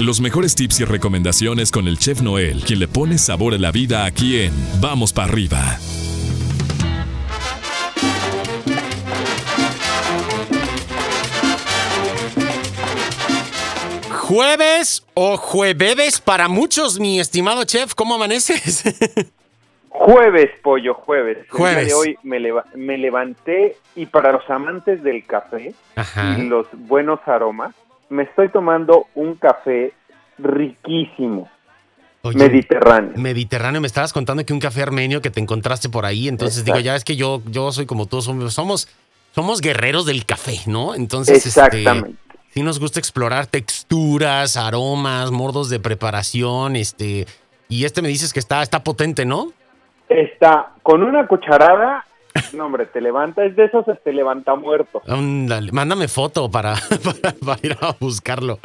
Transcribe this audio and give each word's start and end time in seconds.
Los 0.00 0.20
mejores 0.20 0.54
tips 0.54 0.80
y 0.80 0.84
recomendaciones 0.84 1.70
con 1.70 1.86
el 1.88 1.98
chef 1.98 2.20
Noel, 2.20 2.62
quien 2.64 2.80
le 2.80 2.88
pone 2.88 3.16
sabor 3.18 3.54
a 3.54 3.58
la 3.58 3.70
vida 3.70 4.04
aquí 4.04 4.38
en 4.40 4.52
Vamos 4.80 5.12
para 5.12 5.28
arriba. 5.32 5.78
Jueves 14.10 15.06
o 15.14 15.36
jueves 15.36 16.20
para 16.20 16.48
muchos, 16.48 16.98
mi 16.98 17.20
estimado 17.20 17.64
chef, 17.64 17.94
¿cómo 17.94 18.14
amaneces? 18.14 18.84
Jueves, 19.90 20.50
pollo, 20.62 20.94
jueves. 20.94 21.38
El 21.38 21.42
día 21.44 21.50
Jueves. 21.56 21.86
de 21.88 21.94
hoy 21.94 22.16
me, 22.24 22.40
leva- 22.40 22.64
me 22.74 22.98
levanté 22.98 23.76
y 23.94 24.06
para 24.06 24.32
los 24.32 24.48
amantes 24.50 25.02
del 25.04 25.24
café 25.24 25.72
Ajá. 25.94 26.36
y 26.36 26.42
los 26.48 26.66
buenos 26.72 27.20
aromas, 27.26 27.74
me 28.08 28.24
estoy 28.24 28.48
tomando 28.48 29.06
un 29.14 29.34
café 29.34 29.92
riquísimo, 30.38 31.48
Oye, 32.22 32.38
mediterráneo. 32.38 33.12
Mediterráneo, 33.16 33.80
me 33.80 33.86
estabas 33.86 34.12
contando 34.12 34.44
que 34.44 34.52
un 34.52 34.60
café 34.60 34.82
armenio 34.82 35.20
que 35.20 35.30
te 35.30 35.40
encontraste 35.40 35.88
por 35.88 36.04
ahí, 36.04 36.28
entonces 36.28 36.64
digo, 36.64 36.78
ya 36.78 36.96
es 36.96 37.04
que 37.04 37.16
yo, 37.16 37.42
yo 37.46 37.70
soy 37.72 37.86
como 37.86 38.06
tú, 38.06 38.22
somos, 38.22 38.54
somos, 38.54 38.88
somos 39.32 39.60
guerreros 39.60 40.06
del 40.06 40.24
café, 40.24 40.58
¿no? 40.66 40.94
Entonces, 40.94 41.44
este, 41.46 41.48
Exactamente. 41.48 42.18
sí 42.50 42.62
nos 42.62 42.80
gusta 42.80 42.98
explorar 42.98 43.46
texturas, 43.46 44.56
aromas, 44.56 45.30
modos 45.30 45.68
de 45.68 45.80
preparación, 45.80 46.76
este, 46.76 47.26
y 47.68 47.84
este 47.84 48.02
me 48.02 48.08
dices 48.08 48.32
que 48.32 48.40
está, 48.40 48.62
está 48.62 48.82
potente, 48.82 49.24
¿no? 49.24 49.52
Está 50.08 50.72
con 50.82 51.02
una 51.02 51.26
cucharada, 51.26 52.04
no 52.52 52.66
hombre, 52.66 52.86
te 52.86 53.00
levanta, 53.00 53.44
es 53.44 53.54
de 53.56 53.64
esos 53.64 53.86
este 53.88 54.12
levanta 54.12 54.54
muerto. 54.54 55.02
Ándale, 55.08 55.70
mándame 55.72 56.08
foto 56.08 56.50
para, 56.50 56.74
para, 57.04 57.34
para 57.44 57.58
ir 57.62 57.76
a 57.80 57.94
buscarlo, 57.98 58.58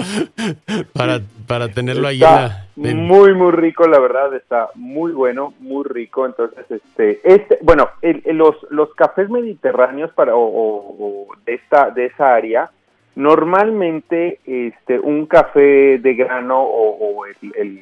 para, 0.93 1.19
para 1.47 1.69
tenerlo 1.69 2.07
ahí 2.07 2.17
en 2.23 2.29
Está 2.29 2.67
la... 2.75 2.89
en- 2.89 2.97
muy 3.05 3.33
muy 3.33 3.51
rico, 3.51 3.87
la 3.87 3.99
verdad, 3.99 4.33
está 4.35 4.69
muy 4.75 5.11
bueno, 5.11 5.53
muy 5.59 5.83
rico. 5.85 6.25
Entonces, 6.25 6.65
este, 6.69 7.19
este, 7.23 7.59
bueno, 7.61 7.89
el- 8.01 8.21
el- 8.25 8.37
los 8.37 8.55
los 8.69 8.93
cafés 8.95 9.29
mediterráneos 9.29 10.11
para 10.13 10.35
o, 10.35 10.39
o- 10.41 10.95
o 11.29 11.35
de 11.45 11.55
esta 11.55 11.89
de 11.91 12.05
esa 12.07 12.33
área, 12.35 12.69
normalmente, 13.15 14.39
este, 14.45 14.99
un 14.99 15.25
café 15.25 15.97
de 15.99 16.13
grano 16.15 16.61
o, 16.61 16.97
o 17.19 17.25
el, 17.25 17.35
el, 17.55 17.79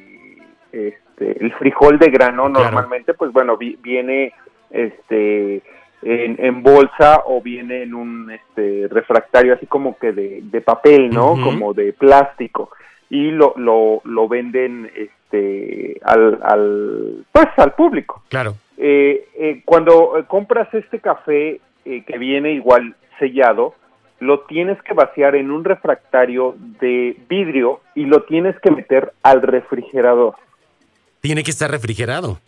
este, 0.72 1.42
el 1.44 1.52
frijol 1.54 1.98
de 1.98 2.10
grano, 2.10 2.44
Claro. 2.50 2.64
normalmente, 2.64 3.14
pues 3.14 3.32
bueno, 3.32 3.56
vi- 3.56 3.78
viene, 3.82 4.32
este 4.70 5.62
en, 6.02 6.36
en 6.38 6.62
bolsa 6.62 7.22
o 7.26 7.40
viene 7.42 7.82
en 7.82 7.94
un 7.94 8.30
este 8.30 8.86
refractario 8.88 9.54
así 9.54 9.66
como 9.66 9.98
que 9.98 10.12
de, 10.12 10.40
de 10.42 10.60
papel, 10.60 11.10
¿no? 11.10 11.32
Como 11.42 11.74
de 11.74 11.92
plástico 11.92 12.70
y 13.10 13.30
lo, 13.30 13.54
lo, 13.56 14.00
lo 14.04 14.28
venden 14.28 14.90
este 14.94 15.98
al, 16.02 16.38
al 16.42 17.24
pues 17.32 17.48
al 17.56 17.72
público. 17.74 18.22
Claro, 18.28 18.54
Eh, 18.76 19.26
eh, 19.34 19.62
cuando 19.64 20.12
compras 20.28 20.68
este 20.72 21.00
café 21.00 21.60
eh, 21.84 22.04
que 22.06 22.18
viene 22.18 22.52
igual 22.52 22.94
sellado, 23.18 23.74
lo 24.20 24.40
tienes 24.46 24.80
que 24.82 24.94
vaciar 24.94 25.34
en 25.34 25.50
un 25.50 25.64
refractario 25.64 26.54
de 26.80 27.16
vidrio 27.28 27.80
y 27.94 28.04
lo 28.04 28.22
tienes 28.22 28.54
que 28.60 28.70
meter 28.70 29.12
al 29.22 29.42
refrigerador. 29.42 30.34
tiene 31.20 31.42
que 31.42 31.50
estar 31.50 31.70
refrigerado. 31.70 32.38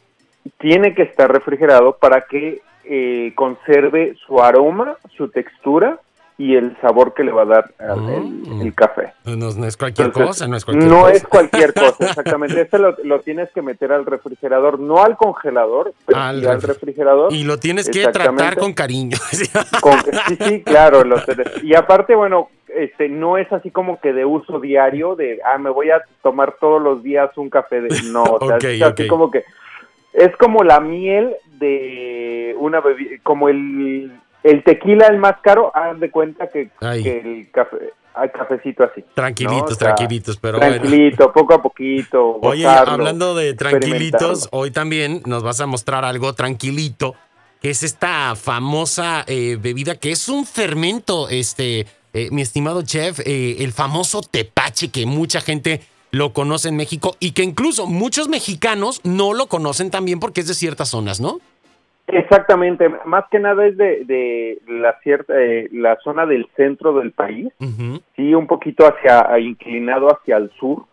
Tiene 0.58 0.94
que 0.94 1.02
estar 1.02 1.30
refrigerado 1.32 1.96
para 1.98 2.22
que 2.22 2.60
eh, 2.84 3.32
conserve 3.34 4.14
su 4.26 4.40
aroma, 4.42 4.96
su 5.16 5.28
textura 5.28 5.98
y 6.38 6.56
el 6.56 6.74
sabor 6.80 7.12
que 7.12 7.22
le 7.22 7.32
va 7.32 7.42
a 7.42 7.44
dar 7.44 7.70
al- 7.78 8.08
el- 8.08 8.62
el 8.62 8.74
café. 8.74 9.12
No, 9.26 9.36
no 9.36 9.66
es 9.66 9.76
cualquier 9.76 10.06
Entonces, 10.06 10.26
cosa, 10.28 10.48
no 10.48 10.56
es 10.56 10.64
cualquier 10.64 10.90
no 10.90 11.00
cosa. 11.02 11.12
es 11.12 11.26
cualquier 11.26 11.74
cosa, 11.74 11.96
exactamente. 12.06 12.60
Este 12.62 12.78
lo, 12.78 12.96
lo 13.04 13.20
tienes 13.20 13.50
que 13.52 13.60
meter 13.60 13.92
al 13.92 14.06
refrigerador, 14.06 14.80
no 14.80 15.02
al 15.02 15.18
congelador, 15.18 15.92
pero 16.06 16.18
Al 16.18 16.40
sí 16.40 16.46
al 16.46 16.60
refri- 16.62 16.66
refrigerador. 16.68 17.32
Y 17.34 17.44
lo 17.44 17.58
tienes 17.58 17.90
que 17.90 18.06
tratar 18.08 18.56
con 18.56 18.72
cariño. 18.72 19.18
Con- 19.82 20.00
sí, 20.28 20.36
sí, 20.40 20.62
claro. 20.62 21.04
lo 21.04 21.16
y 21.62 21.74
aparte, 21.74 22.14
bueno, 22.14 22.48
este 22.74 23.08
no 23.10 23.36
es 23.36 23.52
así 23.52 23.70
como 23.70 24.00
que 24.00 24.14
de 24.14 24.24
uso 24.24 24.60
diario, 24.60 25.16
de, 25.16 25.40
ah, 25.44 25.58
me 25.58 25.68
voy 25.68 25.90
a 25.90 26.00
tomar 26.22 26.54
todos 26.58 26.80
los 26.80 27.02
días 27.02 27.36
un 27.36 27.50
café 27.50 27.82
de... 27.82 27.88
No, 28.10 28.22
o 28.22 28.46
sea, 28.46 28.56
es 28.56 28.80
así 28.82 29.06
como 29.08 29.30
que... 29.30 29.44
Es 30.12 30.36
como 30.36 30.64
la 30.64 30.80
miel 30.80 31.36
de 31.58 32.54
una 32.58 32.80
bebida, 32.80 33.16
como 33.22 33.48
el, 33.48 34.12
el 34.42 34.64
tequila 34.64 35.06
el 35.06 35.18
más 35.18 35.36
caro, 35.42 35.70
haz 35.74 35.98
de 36.00 36.10
cuenta 36.10 36.48
que, 36.48 36.70
el 36.80 37.48
café, 37.52 37.92
hay 38.14 38.28
cafecito 38.30 38.84
así. 38.84 39.04
Tranquilitos, 39.14 39.60
¿no? 39.60 39.66
O 39.66 39.74
sea, 39.74 39.94
tranquilitos, 39.94 40.36
pero 40.38 40.58
bueno. 40.58 40.74
tranquilito, 40.74 41.32
poco 41.32 41.54
a 41.54 41.62
poquito. 41.62 42.38
Oye, 42.42 42.66
hablando 42.66 43.34
de 43.34 43.54
tranquilitos, 43.54 44.48
hoy 44.52 44.70
también 44.70 45.22
nos 45.26 45.42
vas 45.42 45.60
a 45.60 45.66
mostrar 45.66 46.04
algo 46.04 46.32
tranquilito, 46.34 47.14
que 47.60 47.70
es 47.70 47.82
esta 47.82 48.34
famosa 48.36 49.24
eh, 49.26 49.58
bebida 49.60 49.94
que 49.94 50.10
es 50.10 50.28
un 50.28 50.46
fermento, 50.46 51.28
este, 51.28 51.86
eh, 52.12 52.28
mi 52.32 52.42
estimado 52.42 52.82
chef, 52.82 53.20
eh, 53.20 53.56
el 53.60 53.72
famoso 53.72 54.22
tepache 54.22 54.90
que 54.90 55.06
mucha 55.06 55.40
gente 55.40 55.82
lo 56.12 56.32
conoce 56.32 56.68
en 56.68 56.76
México 56.76 57.14
y 57.20 57.32
que 57.32 57.42
incluso 57.42 57.86
muchos 57.86 58.28
mexicanos 58.28 59.00
no 59.04 59.32
lo 59.32 59.46
conocen 59.46 59.90
también 59.90 60.20
porque 60.20 60.40
es 60.40 60.48
de 60.48 60.54
ciertas 60.54 60.88
zonas, 60.90 61.20
¿no? 61.20 61.38
Exactamente, 62.08 62.88
más 63.04 63.24
que 63.30 63.38
nada 63.38 63.66
es 63.66 63.76
de, 63.76 64.04
de 64.04 64.58
la 64.66 64.98
cierta 65.00 65.32
eh, 65.40 65.68
la 65.70 65.96
zona 66.02 66.26
del 66.26 66.48
centro 66.56 66.92
del 66.94 67.12
país, 67.12 67.52
Ujú. 67.60 68.00
sí, 68.16 68.34
un 68.34 68.48
poquito 68.48 68.84
hacia 68.84 69.38
inclinado 69.38 70.08
hacia 70.08 70.36
el 70.38 70.50
sur, 70.58 70.86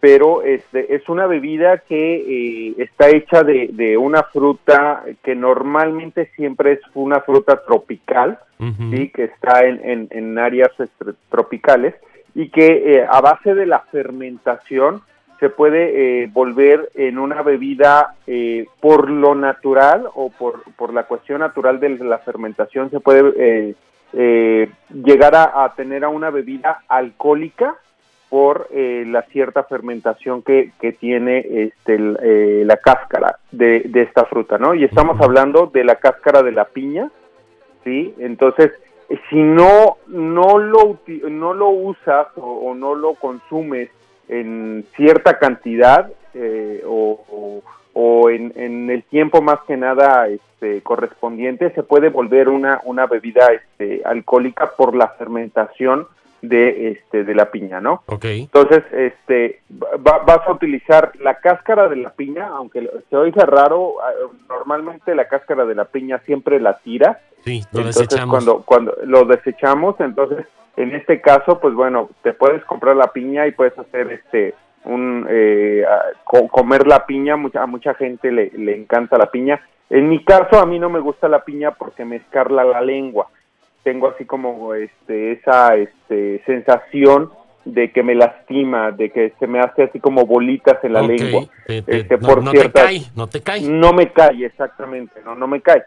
pero 0.00 0.42
este 0.42 0.96
es 0.96 1.08
una 1.08 1.26
bebida 1.26 1.78
que 1.78 2.16
eh, 2.16 2.74
está 2.78 3.08
hecha 3.08 3.44
de, 3.44 3.68
de 3.72 3.96
una 3.96 4.24
fruta 4.24 5.04
que 5.22 5.36
normalmente 5.36 6.30
siempre 6.34 6.72
es 6.72 6.80
una 6.94 7.20
fruta 7.20 7.62
tropical, 7.64 8.40
Ujú. 8.58 8.90
sí, 8.90 9.10
que 9.10 9.24
está 9.24 9.64
en, 9.64 9.80
en, 9.88 10.08
en 10.10 10.38
áreas 10.38 10.70
este, 10.78 11.12
tropicales 11.30 11.94
y 12.38 12.50
que 12.50 12.66
eh, 12.94 13.04
a 13.10 13.20
base 13.20 13.52
de 13.52 13.66
la 13.66 13.80
fermentación 13.80 15.02
se 15.40 15.50
puede 15.50 16.22
eh, 16.22 16.30
volver 16.32 16.88
en 16.94 17.18
una 17.18 17.42
bebida 17.42 18.14
eh, 18.28 18.64
por 18.80 19.10
lo 19.10 19.34
natural 19.34 20.06
o 20.14 20.30
por, 20.30 20.62
por 20.76 20.94
la 20.94 21.02
cuestión 21.02 21.40
natural 21.40 21.80
de 21.80 21.98
la 21.98 22.18
fermentación 22.18 22.90
se 22.90 23.00
puede 23.00 23.32
eh, 23.36 23.74
eh, 24.12 24.70
llegar 24.88 25.34
a, 25.34 25.64
a 25.64 25.74
tener 25.74 26.04
a 26.04 26.10
una 26.10 26.30
bebida 26.30 26.84
alcohólica 26.86 27.74
por 28.28 28.68
eh, 28.70 29.02
la 29.08 29.22
cierta 29.22 29.64
fermentación 29.64 30.42
que, 30.42 30.70
que 30.80 30.92
tiene 30.92 31.38
este, 31.38 31.98
la 31.98 32.76
cáscara 32.76 33.40
de, 33.50 33.80
de 33.80 34.02
esta 34.02 34.26
fruta, 34.26 34.58
¿no? 34.58 34.74
Y 34.74 34.84
estamos 34.84 35.20
hablando 35.20 35.66
de 35.74 35.82
la 35.82 35.96
cáscara 35.96 36.44
de 36.44 36.52
la 36.52 36.66
piña, 36.66 37.10
¿sí? 37.82 38.14
Entonces, 38.18 38.70
si 39.30 39.36
no, 39.36 39.96
no, 40.06 40.58
lo, 40.58 40.98
no 41.28 41.54
lo 41.54 41.68
usas 41.70 42.26
o, 42.36 42.42
o 42.70 42.74
no 42.74 42.94
lo 42.94 43.14
consumes 43.14 43.90
en 44.28 44.84
cierta 44.96 45.38
cantidad 45.38 46.10
eh, 46.34 46.82
o, 46.86 47.20
o- 47.30 47.62
o 48.00 48.30
en, 48.30 48.52
en 48.54 48.90
el 48.90 49.02
tiempo 49.04 49.42
más 49.42 49.58
que 49.66 49.76
nada 49.76 50.28
este, 50.28 50.82
correspondiente, 50.82 51.70
se 51.72 51.82
puede 51.82 52.10
volver 52.10 52.48
una, 52.48 52.80
una 52.84 53.06
bebida 53.06 53.48
este, 53.52 54.02
alcohólica 54.04 54.70
por 54.76 54.94
la 54.94 55.08
fermentación 55.08 56.06
de, 56.40 56.90
este, 56.92 57.24
de 57.24 57.34
la 57.34 57.50
piña, 57.50 57.80
¿no? 57.80 58.02
Ok. 58.06 58.24
Entonces, 58.26 58.84
este, 58.92 59.62
va- 59.82 60.18
vas 60.24 60.46
a 60.46 60.52
utilizar 60.52 61.10
la 61.18 61.40
cáscara 61.40 61.88
de 61.88 61.96
la 61.96 62.10
piña, 62.10 62.46
aunque 62.48 62.88
se 63.10 63.16
oiga 63.16 63.44
raro, 63.44 63.94
ah, 64.00 64.12
normalmente 64.48 65.12
la 65.16 65.26
cáscara 65.26 65.64
de 65.64 65.74
la 65.74 65.86
piña 65.86 66.18
siempre 66.24 66.60
la 66.60 66.74
tira, 66.78 67.18
Sí, 67.44 67.62
lo 67.72 67.78
entonces 67.80 68.02
desechamos. 68.08 68.30
cuando 68.44 68.62
cuando 68.64 68.94
lo 69.04 69.24
desechamos, 69.24 69.94
entonces 70.00 70.46
en 70.76 70.94
este 70.94 71.20
caso, 71.20 71.58
pues 71.60 71.74
bueno, 71.74 72.08
te 72.22 72.32
puedes 72.32 72.64
comprar 72.64 72.94
la 72.96 73.08
piña 73.12 73.46
y 73.46 73.52
puedes 73.52 73.76
hacer 73.78 74.12
este 74.12 74.54
un 74.84 75.26
eh, 75.28 75.84
comer 76.50 76.86
la 76.86 77.04
piña, 77.04 77.36
mucha, 77.36 77.62
a 77.62 77.66
mucha 77.66 77.94
gente 77.94 78.30
le, 78.30 78.50
le 78.50 78.76
encanta 78.76 79.18
la 79.18 79.26
piña. 79.30 79.60
En 79.90 80.08
mi 80.08 80.22
caso, 80.24 80.58
a 80.60 80.66
mí 80.66 80.78
no 80.78 80.88
me 80.88 81.00
gusta 81.00 81.28
la 81.28 81.44
piña 81.44 81.72
porque 81.72 82.04
me 82.04 82.16
escarla 82.16 82.64
la 82.64 82.80
lengua. 82.80 83.28
Tengo 83.82 84.08
así 84.08 84.24
como 84.24 84.74
este 84.74 85.32
esa 85.32 85.74
este 85.76 86.42
sensación 86.46 87.30
de 87.64 87.90
que 87.90 88.02
me 88.02 88.14
lastima, 88.14 88.92
de 88.92 89.10
que 89.10 89.32
se 89.38 89.46
me 89.46 89.60
hace 89.60 89.84
así 89.84 89.98
como 90.00 90.26
bolitas 90.26 90.82
en 90.84 90.92
la 90.92 91.02
lengua. 91.02 91.42
te- 91.66 91.82
te- 91.82 91.96
Este, 92.00 92.16
no, 92.18 92.28
por 92.28 92.42
no 92.42 92.52
te 92.52 92.70
cae, 92.70 93.00
no 93.14 93.26
te 93.26 93.42
cae. 93.42 93.60
no 93.62 93.92
me 93.92 94.12
cae, 94.12 94.44
exactamente, 94.46 95.20
no, 95.24 95.34
no 95.34 95.46
me 95.48 95.60
cae. 95.60 95.82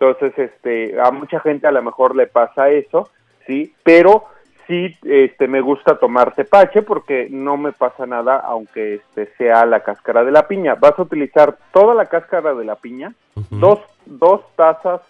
Entonces, 0.00 0.32
este, 0.38 0.98
a 0.98 1.10
mucha 1.10 1.40
gente 1.40 1.66
a 1.66 1.72
lo 1.72 1.82
mejor 1.82 2.16
le 2.16 2.26
pasa 2.26 2.70
eso, 2.70 3.10
sí, 3.46 3.74
pero 3.82 4.24
sí, 4.66 4.96
este, 5.04 5.46
me 5.46 5.60
gusta 5.60 5.98
tomar 5.98 6.34
tepache 6.34 6.80
porque 6.80 7.28
no 7.30 7.58
me 7.58 7.72
pasa 7.72 8.06
nada 8.06 8.38
aunque 8.38 8.94
este 8.94 9.26
sea 9.36 9.66
la 9.66 9.80
cáscara 9.80 10.24
de 10.24 10.30
la 10.30 10.48
piña. 10.48 10.74
Vas 10.74 10.98
a 10.98 11.02
utilizar 11.02 11.58
toda 11.74 11.94
la 11.94 12.06
cáscara 12.06 12.54
de 12.54 12.64
la 12.64 12.76
piña, 12.76 13.12
dos, 13.50 13.78
dos 14.06 14.40
tazas 14.56 15.02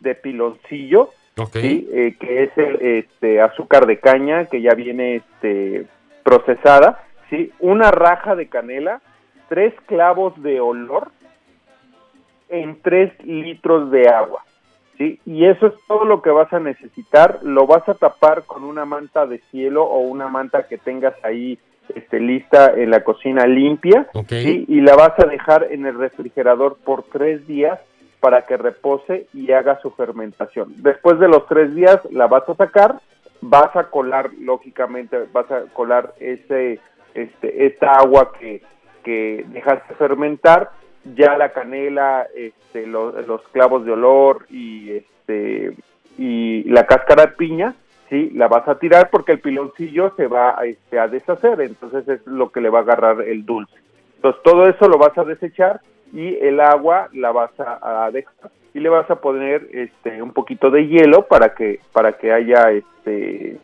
de 0.00 0.14
piloncillo, 0.14 1.08
Ok. 1.38 1.56
sí, 1.56 1.88
eh, 1.90 2.14
que 2.20 2.42
es 2.42 2.58
el 2.58 2.76
este, 2.82 3.40
azúcar 3.40 3.86
de 3.86 3.98
caña 3.98 4.44
que 4.44 4.60
ya 4.60 4.74
viene 4.74 5.16
este, 5.16 5.86
procesada, 6.22 7.02
¿sí? 7.30 7.50
Una 7.60 7.90
raja 7.90 8.36
de 8.36 8.48
canela, 8.48 9.00
tres 9.48 9.72
clavos 9.86 10.34
de 10.42 10.60
olor 10.60 11.12
en 12.48 12.80
tres 12.82 13.12
litros 13.24 13.90
de 13.90 14.08
agua. 14.08 14.42
¿sí? 14.98 15.20
Y 15.24 15.46
eso 15.46 15.66
es 15.66 15.74
todo 15.86 16.04
lo 16.04 16.22
que 16.22 16.30
vas 16.30 16.52
a 16.52 16.60
necesitar. 16.60 17.40
Lo 17.42 17.66
vas 17.66 17.88
a 17.88 17.94
tapar 17.94 18.44
con 18.44 18.64
una 18.64 18.84
manta 18.84 19.26
de 19.26 19.38
cielo 19.50 19.84
o 19.84 20.00
una 20.00 20.28
manta 20.28 20.66
que 20.66 20.78
tengas 20.78 21.14
ahí 21.24 21.58
este, 21.94 22.20
lista 22.20 22.72
en 22.76 22.90
la 22.90 23.04
cocina 23.04 23.46
limpia. 23.46 24.08
¿sí? 24.28 24.64
Y 24.68 24.80
la 24.80 24.96
vas 24.96 25.18
a 25.18 25.26
dejar 25.26 25.68
en 25.70 25.86
el 25.86 25.98
refrigerador 25.98 26.76
por 26.84 27.02
tres 27.04 27.46
días 27.46 27.78
para 28.20 28.46
que 28.46 28.56
repose 28.56 29.26
y 29.34 29.52
haga 29.52 29.78
su 29.82 29.90
fermentación. 29.90 30.72
Después 30.78 31.18
de 31.18 31.28
los 31.28 31.46
tres 31.46 31.74
días 31.74 32.00
la 32.10 32.26
vas 32.26 32.48
a 32.48 32.54
sacar, 32.54 32.98
vas 33.42 33.76
a 33.76 33.90
colar, 33.90 34.30
lógicamente, 34.40 35.26
vas 35.30 35.50
a 35.50 35.64
colar 35.74 36.14
ese, 36.18 36.80
este, 37.12 37.66
esta 37.66 37.92
agua 37.92 38.32
que, 38.40 38.62
que 39.02 39.44
dejaste 39.48 39.94
fermentar, 39.96 40.70
ya 41.04 41.36
la 41.36 41.50
canela, 41.50 42.26
este, 42.34 42.86
los 42.86 43.42
clavos 43.52 43.84
de 43.84 43.92
olor 43.92 44.46
y, 44.50 44.92
este, 44.92 45.74
y 46.18 46.64
la 46.64 46.86
cáscara 46.86 47.26
de 47.26 47.32
piña, 47.32 47.74
sí, 48.08 48.30
la 48.34 48.48
vas 48.48 48.66
a 48.68 48.78
tirar 48.78 49.10
porque 49.10 49.32
el 49.32 49.40
piloncillo 49.40 50.14
se 50.16 50.26
va 50.26 50.56
este, 50.64 50.98
a 50.98 51.08
deshacer, 51.08 51.60
entonces 51.60 52.08
es 52.08 52.26
lo 52.26 52.50
que 52.50 52.60
le 52.60 52.70
va 52.70 52.80
a 52.80 52.82
agarrar 52.82 53.22
el 53.22 53.44
dulce. 53.44 53.74
Entonces 54.16 54.42
todo 54.42 54.66
eso 54.66 54.88
lo 54.88 54.98
vas 54.98 55.16
a 55.18 55.24
desechar 55.24 55.80
y 56.12 56.36
el 56.36 56.60
agua 56.60 57.08
la 57.12 57.32
vas 57.32 57.50
a, 57.58 58.08
dejar 58.12 58.50
y 58.72 58.80
le 58.80 58.88
vas 58.88 59.10
a 59.10 59.16
poner 59.16 59.68
este 59.72 60.22
un 60.22 60.32
poquito 60.32 60.70
de 60.70 60.86
hielo 60.86 61.26
para 61.26 61.54
que 61.54 61.80
para 61.92 62.12
que 62.12 62.32
haya 62.32 62.70
este 62.70 63.58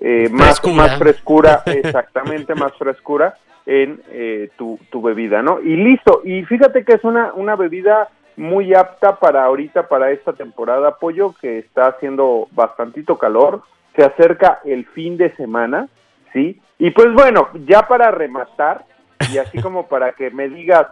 eh, 0.00 0.28
más 0.30 0.64
más 0.74 0.98
frescura 0.98 1.62
exactamente 1.66 2.54
más 2.54 2.72
frescura 2.76 3.36
en 3.68 4.02
eh, 4.10 4.50
tu, 4.56 4.78
tu, 4.90 5.00
bebida 5.02 5.42
no 5.42 5.60
y 5.60 5.76
listo 5.76 6.22
y 6.24 6.42
fíjate 6.44 6.84
que 6.84 6.94
es 6.94 7.04
una 7.04 7.32
una 7.34 7.54
bebida 7.54 8.08
muy 8.36 8.74
apta 8.74 9.16
para 9.16 9.44
ahorita 9.44 9.88
para 9.88 10.10
esta 10.10 10.32
temporada 10.32 10.96
pollo 10.96 11.34
que 11.40 11.58
está 11.58 11.86
haciendo 11.86 12.48
bastantito 12.52 13.18
calor 13.18 13.62
se 13.94 14.04
acerca 14.04 14.60
el 14.64 14.86
fin 14.86 15.16
de 15.16 15.34
semana 15.36 15.88
sí 16.32 16.60
y 16.78 16.90
pues 16.90 17.12
bueno 17.12 17.48
ya 17.66 17.86
para 17.86 18.10
rematar 18.10 18.84
y 19.32 19.38
así 19.38 19.58
como 19.62 19.86
para 19.86 20.12
que 20.12 20.30
me 20.30 20.48
digas 20.48 20.86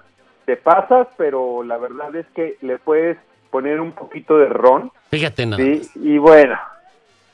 te 0.47 0.57
pasas, 0.57 1.09
pero 1.19 1.63
la 1.65 1.77
verdad 1.77 2.15
es 2.17 2.27
que 2.29 2.57
le 2.63 2.79
puedes 2.79 3.19
poner 3.51 3.81
un 3.81 3.93
poquito 3.93 4.39
de 4.39 4.47
ron. 4.47 4.91
Fíjate 5.11 5.45
nada. 5.45 5.63
¿sí? 5.63 5.83
Y 5.97 6.19
bueno, 6.19 6.57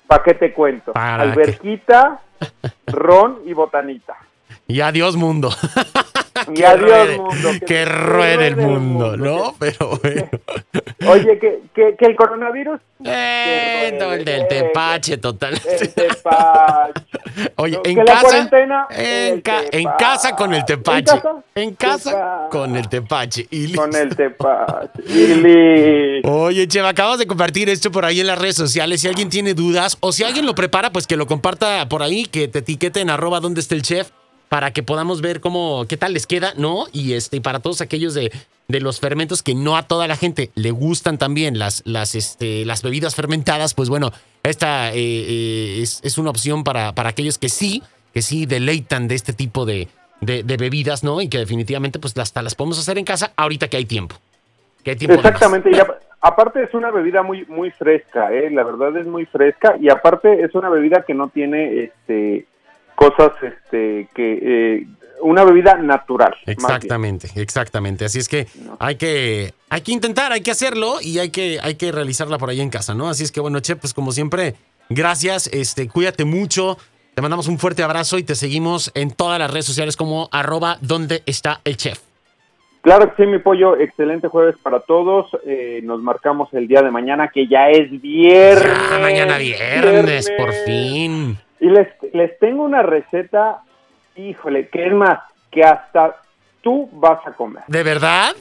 ¿para 0.07 0.25
qué 0.25 0.35
te 0.35 0.53
cuento? 0.53 0.93
Alberquita, 0.95 2.21
ron 2.87 3.41
y 3.45 3.53
botanita. 3.53 4.17
Y 4.69 4.81
adiós 4.81 5.17
mundo. 5.17 5.51
Y 6.55 6.63
adiós 6.63 7.17
mundo. 7.19 7.51
Que, 7.67 7.85
ruede 7.85 8.49
el 8.49 8.57
mundo, 8.57 9.17
¿no? 9.17 9.55
Pero 9.61 9.99
bueno. 10.03 10.29
Oye, 11.07 11.39
que, 11.39 11.61
que, 11.75 11.95
que 11.97 12.07
el 12.07 12.17
coronavirus. 12.17 12.81
Eh, 13.05 13.99
el 14.01 14.25
del 14.25 14.49
tepache, 14.49 15.19
total. 15.19 15.61
El 15.65 15.89
tepache. 15.95 17.03
Oye, 17.57 17.81
en 17.85 18.05
casa. 18.05 18.49
En, 18.91 19.43
en, 19.73 19.89
casa 19.99 20.35
con 20.35 20.55
el 20.55 20.65
tepache. 20.65 21.21
En 21.55 21.75
casa, 21.75 22.49
con 22.51 22.77
el 22.77 22.89
tepache. 22.89 23.47
Y 23.51 23.75
con 23.75 23.95
el 23.95 24.15
tepache. 24.15 25.03
Y 25.07 26.27
Oye, 26.27 26.69
Cheva, 26.69 26.91
acabas 26.91 27.19
de 27.19 27.27
compartir 27.27 27.69
esto 27.69 27.91
por 27.91 28.05
ahí 28.05 28.21
en 28.21 28.27
las 28.27 28.39
redes 28.39 28.57
sociales. 28.57 29.01
Si 29.01 29.09
alguien 29.09 29.29
tiene 29.29 29.55
dudas 29.55 29.97
o 30.01 30.13
si 30.13 30.25
alguien 30.25 30.47
lo 30.47 30.55
prepara, 30.55 30.91
pues 30.91 31.07
que 31.07 31.17
lo 31.17 31.27
comparta 31.27 31.89
por 31.89 32.03
ahí, 32.03 32.25
que 32.25 32.49
te 32.49 32.61
etiqueten 32.61 33.11
arroba 33.11 33.41
donde 33.41 33.61
esté 33.61 33.75
el 33.75 33.83
chef 33.83 34.11
para 34.53 34.71
que 34.71 34.83
podamos 34.83 35.23
ver 35.23 35.41
cómo, 35.41 35.87
qué 35.89 35.97
tal 35.97 36.13
les 36.13 36.27
queda, 36.27 36.53
¿no? 36.59 36.85
Y 36.93 37.15
este, 37.15 37.41
para 37.41 37.61
todos 37.61 37.81
aquellos 37.81 38.13
de, 38.13 38.31
de 38.69 38.81
los 38.83 39.01
fermentos 39.01 39.43
que 39.43 39.55
no 39.55 39.79
a 39.79 39.85
toda 39.85 40.07
la 40.07 40.15
gente 40.15 40.51
le 40.57 40.73
gustan 40.73 41.17
también 41.17 41.59
las, 41.59 41.83
las, 41.87 42.15
este, 42.15 42.67
las 42.67 42.83
bebidas 42.83 43.15
fermentadas, 43.15 43.73
pues 43.73 43.89
bueno, 43.89 44.11
esta 44.43 44.91
eh, 44.91 44.97
eh, 44.97 45.81
es, 45.81 46.19
una 46.19 46.29
opción 46.29 46.65
para, 46.65 46.93
para 46.93 47.09
aquellos 47.09 47.39
que 47.39 47.49
sí, 47.49 47.83
que 48.13 48.21
sí 48.21 48.45
deleitan 48.45 49.09
de 49.09 49.15
este 49.15 49.33
tipo 49.33 49.65
de, 49.65 49.89
de, 50.21 50.43
bebidas, 50.59 51.03
¿no? 51.03 51.23
Y 51.23 51.31
que 51.31 51.39
definitivamente 51.39 51.99
pues 51.99 52.15
hasta 52.19 52.43
las 52.43 52.55
podemos 52.55 52.79
hacer 52.79 52.99
en 52.99 53.07
casa 53.07 53.33
ahorita 53.39 53.69
que 53.69 53.79
hay 53.79 53.87
tiempo. 53.87 54.17
Que 54.85 54.91
hay 54.91 54.97
tiempo 54.97 55.15
Exactamente, 55.15 55.71
y 55.71 55.79
aparte 56.21 56.63
es 56.63 56.75
una 56.75 56.91
bebida 56.91 57.23
muy, 57.23 57.47
muy 57.47 57.71
fresca, 57.71 58.31
¿eh? 58.35 58.51
la 58.51 58.65
verdad 58.65 58.95
es 58.99 59.07
muy 59.07 59.25
fresca 59.25 59.77
y 59.81 59.89
aparte 59.89 60.45
es 60.45 60.55
una 60.55 60.69
bebida 60.69 61.07
que 61.07 61.15
no 61.15 61.29
tiene 61.29 61.85
este 61.85 62.52
cosas 63.03 63.33
este 63.43 64.09
que 64.15 64.39
eh, 64.43 64.87
una 65.23 65.45
bebida 65.45 65.75
natural. 65.75 66.35
Exactamente, 66.47 67.29
exactamente. 67.37 68.05
Así 68.05 68.19
es 68.19 68.29
que 68.29 68.47
hay 68.79 68.97
que 68.97 69.55
hay 69.71 69.81
que 69.81 69.93
intentar, 69.93 70.33
hay 70.33 70.43
que 70.43 70.51
hacerlo 70.51 70.97
y 71.01 71.19
hay 71.19 71.31
que 71.31 71.59
hay 71.63 71.77
que 71.77 71.93
realizarla 71.93 72.39
por 72.39 72.51
ahí 72.51 72.61
en 72.61 72.71
casa, 72.71 72.95
¿no? 72.95 73.09
Así 73.09 73.25
es 73.25 73.33
que 73.33 73.41
bueno, 73.41 73.61
Che, 73.61 73.77
pues 73.77 73.95
como 73.95 74.13
siempre, 74.13 74.55
gracias, 74.89 75.49
este, 75.53 75.89
cuídate 75.89 76.25
mucho. 76.25 76.77
Te 77.15 77.23
mandamos 77.23 77.47
un 77.49 77.59
fuerte 77.59 77.83
abrazo 77.83 78.19
y 78.19 78.23
te 78.23 78.35
seguimos 78.35 78.91
en 78.95 79.11
todas 79.11 79.39
las 79.39 79.51
redes 79.51 79.67
sociales 79.67 79.97
como 79.97 80.29
arroba 80.33 80.79
donde 80.81 81.23
está 81.27 81.61
el 81.65 81.77
chef. 81.77 81.99
Claro 82.81 83.15
que 83.15 83.23
sí, 83.23 83.31
mi 83.31 83.39
pollo. 83.39 83.77
Excelente 83.77 84.29
jueves 84.29 84.57
para 84.61 84.81
todos. 84.81 85.27
Eh, 85.47 85.81
nos 85.85 86.03
marcamos 86.03 86.53
el 86.53 86.67
día 86.67 86.83
de 86.83 86.91
mañana, 86.91 87.29
que 87.29 87.47
ya 87.47 87.69
es 87.69 87.91
viernes. 88.01 89.01
mañana 89.01 89.39
viernes, 89.39 90.33
por 90.37 90.53
fin. 90.65 91.39
Y 91.63 91.71
les, 91.71 91.87
les 92.13 92.37
tengo 92.41 92.65
una 92.65 92.83
receta, 92.83 93.63
híjole, 94.17 94.67
que 94.67 94.89
es 94.89 94.93
más, 94.93 95.21
que 95.49 95.63
hasta 95.63 96.17
tú 96.61 96.91
vas 96.93 97.25
a 97.25 97.35
comer. 97.35 97.63
¿De 97.69 97.85
verdad? 97.85 98.35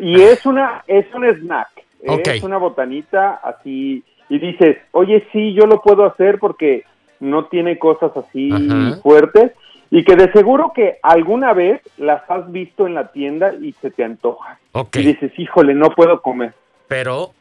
y 0.00 0.22
es 0.22 0.46
una, 0.46 0.84
es 0.86 1.04
un 1.12 1.24
snack. 1.24 1.68
Es 2.00 2.44
una 2.44 2.58
botanita 2.58 3.40
así. 3.42 4.04
Y 4.28 4.38
dices, 4.38 4.76
oye, 4.92 5.26
sí, 5.32 5.52
yo 5.52 5.66
lo 5.66 5.82
puedo 5.82 6.04
hacer 6.04 6.38
porque 6.38 6.84
no 7.18 7.46
tiene 7.46 7.76
cosas 7.76 8.12
así 8.16 8.50
fuertes. 9.02 9.50
Y 9.90 10.04
que 10.04 10.14
de 10.14 10.30
seguro 10.30 10.72
que 10.72 10.98
alguna 11.02 11.52
vez 11.54 11.82
las 11.96 12.22
has 12.30 12.50
visto 12.52 12.86
en 12.86 12.94
la 12.94 13.10
tienda 13.10 13.52
y 13.52 13.72
se 13.72 13.90
te 13.90 14.04
antoja. 14.04 14.60
Y 14.94 15.02
dices, 15.02 15.36
híjole, 15.36 15.74
no 15.74 15.90
puedo 15.90 16.22
comer. 16.22 16.54
Pero 16.86 17.32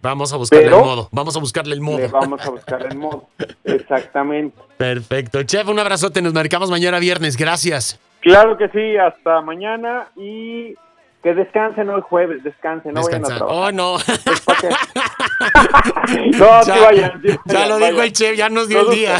Vamos 0.00 0.32
a 0.32 0.36
buscarle 0.36 0.66
el 0.66 0.72
modo. 0.72 1.08
Vamos 1.12 1.36
a 1.36 1.40
buscarle 1.40 1.74
el 1.74 1.80
modo. 1.80 2.08
vamos 2.10 2.44
a 2.44 2.50
buscarle 2.50 2.88
el 2.88 2.98
modo. 2.98 3.28
Exactamente. 3.64 4.56
Perfecto. 4.76 5.42
Chef, 5.42 5.68
un 5.68 5.78
abrazote. 5.78 6.22
Nos 6.22 6.34
marcamos 6.34 6.70
mañana 6.70 6.98
viernes. 6.98 7.36
Gracias. 7.36 7.98
Claro 8.20 8.56
que 8.56 8.68
sí. 8.68 8.96
Hasta 8.96 9.40
mañana 9.40 10.08
y 10.16 10.74
que 11.22 11.34
descansen 11.34 11.88
hoy 11.88 12.02
jueves. 12.02 12.42
Descansen. 12.42 12.94
No 12.94 13.02
vayan 13.02 13.24
a 13.24 13.28
trabajar. 13.28 13.56
Oh, 13.56 13.72
no. 13.72 13.98
no, 16.38 16.64
ya, 16.64 16.80
vayan. 16.80 17.22
ya 17.44 17.66
lo 17.66 17.78
dijo 17.78 18.02
el 18.02 18.12
chef. 18.12 18.36
Ya 18.36 18.48
nos 18.48 18.68
dio 18.68 18.88
el 18.88 18.96
día. 18.96 19.18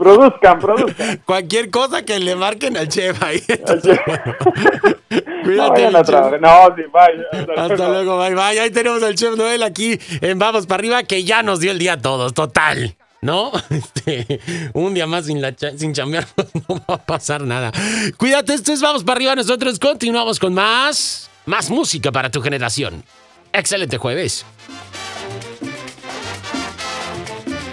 Produzcan, 0.00 0.58
produzcan. 0.58 1.20
Cualquier 1.26 1.70
cosa 1.70 2.02
que 2.02 2.18
le 2.18 2.34
marquen 2.34 2.76
al 2.76 2.88
chef 2.88 3.22
ahí. 3.22 3.40
Cuídate. 5.44 5.90
No, 5.90 6.00
no, 6.38 6.74
sí, 6.74 6.82
vaya. 6.92 7.22
Hasta, 7.56 7.88
luego, 7.88 8.18
bye, 8.18 8.34
bye. 8.34 8.58
Ahí 8.58 8.70
tenemos 8.70 9.02
al 9.02 9.14
chef 9.14 9.36
Noel 9.36 9.62
aquí 9.62 9.98
en 10.22 10.38
Vamos 10.38 10.66
para 10.66 10.80
arriba, 10.80 11.02
que 11.02 11.24
ya 11.24 11.42
nos 11.42 11.60
dio 11.60 11.70
el 11.70 11.78
día 11.78 11.92
a 11.94 12.00
todos, 12.00 12.32
total. 12.34 12.96
¿no? 13.20 13.52
Este, 13.70 14.40
un 14.72 14.94
día 14.94 15.06
más 15.06 15.26
sin, 15.26 15.42
la 15.42 15.54
sin 15.76 15.92
chambear 15.92 16.26
no 16.68 16.82
va 16.88 16.94
a 16.94 16.98
pasar 16.98 17.42
nada. 17.42 17.70
Cuídate, 18.16 18.54
esto 18.54 18.72
es 18.72 18.80
Vamos 18.80 19.04
para 19.04 19.16
arriba. 19.18 19.34
Nosotros 19.34 19.78
continuamos 19.78 20.38
con 20.38 20.54
más, 20.54 21.30
más 21.44 21.68
música 21.70 22.10
para 22.10 22.30
tu 22.30 22.40
generación. 22.40 23.04
Excelente 23.52 23.98
jueves. 23.98 24.46